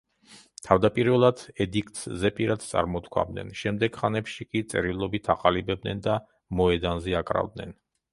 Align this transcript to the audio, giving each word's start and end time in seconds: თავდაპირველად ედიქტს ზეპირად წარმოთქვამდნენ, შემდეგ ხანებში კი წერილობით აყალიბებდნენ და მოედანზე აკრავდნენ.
თავდაპირველად 0.67 1.41
ედიქტს 1.65 2.07
ზეპირად 2.23 2.65
წარმოთქვამდნენ, 2.69 3.51
შემდეგ 3.59 3.99
ხანებში 4.05 4.47
კი 4.55 4.63
წერილობით 4.73 5.29
აყალიბებდნენ 5.35 6.01
და 6.09 6.17
მოედანზე 6.61 7.15
აკრავდნენ. 7.21 7.77